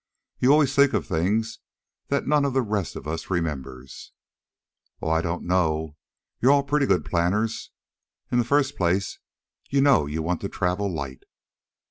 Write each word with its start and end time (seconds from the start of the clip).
"You 0.39 0.51
always 0.51 0.73
think 0.75 0.93
of 0.93 1.05
things 1.05 1.59
that 2.07 2.25
none 2.25 2.43
of 2.43 2.53
the 2.53 2.63
rest 2.63 2.95
of 2.95 3.07
us 3.07 3.29
remembers." 3.29 4.13
"Oh, 4.99 5.11
I 5.11 5.21
don't 5.21 5.43
know. 5.45 5.95
You're 6.39 6.51
all 6.51 6.63
pretty 6.63 6.87
good 6.87 7.05
planners. 7.05 7.69
In 8.31 8.39
the 8.39 8.43
first 8.43 8.75
place, 8.75 9.19
you 9.69 9.79
know 9.79 10.07
you 10.07 10.23
want 10.23 10.41
to 10.41 10.49
travel 10.49 10.91
light." 10.91 11.21